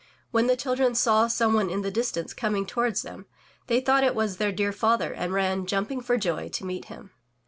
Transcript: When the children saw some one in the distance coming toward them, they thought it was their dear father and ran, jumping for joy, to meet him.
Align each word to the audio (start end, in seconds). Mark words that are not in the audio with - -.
When 0.31 0.47
the 0.47 0.55
children 0.57 0.95
saw 0.95 1.27
some 1.27 1.53
one 1.53 1.69
in 1.69 1.83
the 1.83 1.91
distance 1.91 2.33
coming 2.33 2.65
toward 2.65 2.95
them, 2.95 3.27
they 3.67 3.79
thought 3.79 4.03
it 4.03 4.15
was 4.15 4.37
their 4.37 4.51
dear 4.51 4.71
father 4.71 5.13
and 5.13 5.31
ran, 5.31 5.67
jumping 5.67 6.01
for 6.01 6.17
joy, 6.17 6.49
to 6.53 6.65
meet 6.65 6.85
him. 6.85 7.11